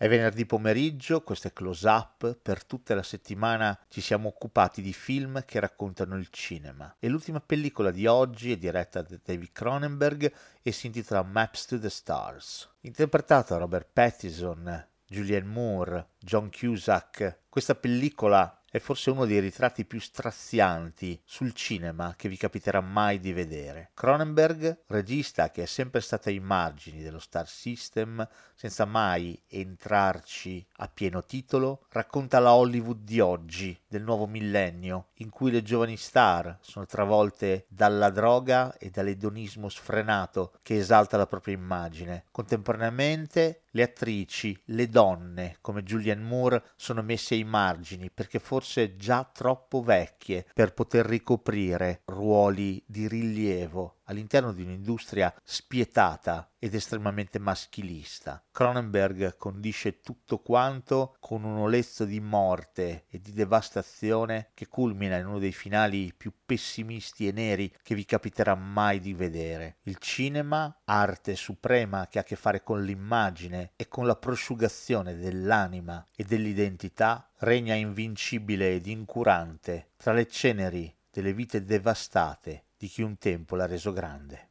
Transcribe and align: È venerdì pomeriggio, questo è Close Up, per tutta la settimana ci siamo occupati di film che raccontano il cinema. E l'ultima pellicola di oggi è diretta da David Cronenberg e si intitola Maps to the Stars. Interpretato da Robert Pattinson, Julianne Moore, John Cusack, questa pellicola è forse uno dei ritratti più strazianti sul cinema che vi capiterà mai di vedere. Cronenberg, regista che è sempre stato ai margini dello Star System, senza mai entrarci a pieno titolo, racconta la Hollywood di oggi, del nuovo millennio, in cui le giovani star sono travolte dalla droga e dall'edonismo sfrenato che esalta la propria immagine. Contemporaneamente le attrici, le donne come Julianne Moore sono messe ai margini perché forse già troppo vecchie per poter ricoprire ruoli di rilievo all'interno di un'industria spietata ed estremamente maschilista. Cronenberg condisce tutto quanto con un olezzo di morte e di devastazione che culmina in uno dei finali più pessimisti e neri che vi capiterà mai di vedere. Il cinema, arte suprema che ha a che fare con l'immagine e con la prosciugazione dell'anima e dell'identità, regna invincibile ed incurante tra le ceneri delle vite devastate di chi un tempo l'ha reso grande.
È 0.00 0.08
venerdì 0.08 0.46
pomeriggio, 0.46 1.20
questo 1.20 1.48
è 1.48 1.52
Close 1.52 1.86
Up, 1.86 2.34
per 2.40 2.64
tutta 2.64 2.94
la 2.94 3.02
settimana 3.02 3.78
ci 3.90 4.00
siamo 4.00 4.28
occupati 4.28 4.80
di 4.80 4.94
film 4.94 5.44
che 5.44 5.60
raccontano 5.60 6.16
il 6.16 6.28
cinema. 6.30 6.96
E 6.98 7.10
l'ultima 7.10 7.38
pellicola 7.38 7.90
di 7.90 8.06
oggi 8.06 8.50
è 8.50 8.56
diretta 8.56 9.02
da 9.02 9.20
David 9.22 9.52
Cronenberg 9.52 10.32
e 10.62 10.72
si 10.72 10.86
intitola 10.86 11.22
Maps 11.22 11.66
to 11.66 11.78
the 11.78 11.90
Stars. 11.90 12.66
Interpretato 12.80 13.52
da 13.52 13.60
Robert 13.60 13.88
Pattinson, 13.92 14.86
Julianne 15.06 15.46
Moore, 15.46 16.06
John 16.18 16.48
Cusack, 16.50 17.40
questa 17.50 17.74
pellicola 17.74 18.59
è 18.70 18.78
forse 18.78 19.10
uno 19.10 19.26
dei 19.26 19.40
ritratti 19.40 19.84
più 19.84 19.98
strazianti 19.98 21.20
sul 21.24 21.52
cinema 21.54 22.14
che 22.16 22.28
vi 22.28 22.36
capiterà 22.36 22.80
mai 22.80 23.18
di 23.18 23.32
vedere. 23.32 23.90
Cronenberg, 23.94 24.84
regista 24.86 25.50
che 25.50 25.64
è 25.64 25.66
sempre 25.66 26.00
stato 26.00 26.28
ai 26.28 26.38
margini 26.38 27.02
dello 27.02 27.18
Star 27.18 27.48
System, 27.48 28.26
senza 28.54 28.84
mai 28.84 29.40
entrarci 29.48 30.64
a 30.76 30.88
pieno 30.88 31.24
titolo, 31.24 31.86
racconta 31.90 32.38
la 32.38 32.52
Hollywood 32.52 33.02
di 33.02 33.18
oggi, 33.18 33.76
del 33.88 34.02
nuovo 34.02 34.26
millennio, 34.26 35.08
in 35.14 35.30
cui 35.30 35.50
le 35.50 35.62
giovani 35.62 35.96
star 35.96 36.58
sono 36.60 36.86
travolte 36.86 37.64
dalla 37.68 38.10
droga 38.10 38.76
e 38.76 38.90
dall'edonismo 38.90 39.68
sfrenato 39.68 40.52
che 40.62 40.76
esalta 40.76 41.16
la 41.16 41.26
propria 41.26 41.54
immagine. 41.54 42.26
Contemporaneamente 42.30 43.62
le 43.70 43.82
attrici, 43.82 44.60
le 44.66 44.88
donne 44.88 45.56
come 45.60 45.82
Julianne 45.82 46.22
Moore 46.22 46.62
sono 46.76 47.02
messe 47.02 47.34
ai 47.34 47.44
margini 47.44 48.10
perché 48.10 48.38
forse 48.60 48.96
già 48.96 49.26
troppo 49.32 49.80
vecchie 49.80 50.44
per 50.52 50.74
poter 50.74 51.06
ricoprire 51.06 52.02
ruoli 52.04 52.82
di 52.86 53.08
rilievo 53.08 53.99
all'interno 54.10 54.52
di 54.52 54.62
un'industria 54.62 55.32
spietata 55.42 56.50
ed 56.58 56.74
estremamente 56.74 57.38
maschilista. 57.38 58.44
Cronenberg 58.50 59.36
condisce 59.36 60.00
tutto 60.00 60.38
quanto 60.40 61.16
con 61.20 61.44
un 61.44 61.56
olezzo 61.56 62.04
di 62.04 62.20
morte 62.20 63.06
e 63.08 63.20
di 63.20 63.32
devastazione 63.32 64.50
che 64.52 64.66
culmina 64.66 65.16
in 65.16 65.26
uno 65.26 65.38
dei 65.38 65.52
finali 65.52 66.12
più 66.12 66.32
pessimisti 66.44 67.28
e 67.28 67.32
neri 67.32 67.72
che 67.82 67.94
vi 67.94 68.04
capiterà 68.04 68.54
mai 68.54 68.98
di 68.98 69.14
vedere. 69.14 69.78
Il 69.82 69.98
cinema, 69.98 70.82
arte 70.84 71.36
suprema 71.36 72.08
che 72.08 72.18
ha 72.18 72.22
a 72.22 72.24
che 72.24 72.36
fare 72.36 72.62
con 72.62 72.82
l'immagine 72.82 73.72
e 73.76 73.88
con 73.88 74.06
la 74.06 74.16
prosciugazione 74.16 75.16
dell'anima 75.16 76.04
e 76.14 76.24
dell'identità, 76.24 77.30
regna 77.38 77.74
invincibile 77.74 78.74
ed 78.74 78.86
incurante 78.86 79.92
tra 79.96 80.12
le 80.12 80.26
ceneri 80.26 80.94
delle 81.10 81.32
vite 81.32 81.64
devastate 81.64 82.64
di 82.80 82.88
chi 82.88 83.02
un 83.02 83.18
tempo 83.18 83.56
l'ha 83.56 83.66
reso 83.66 83.92
grande. 83.92 84.49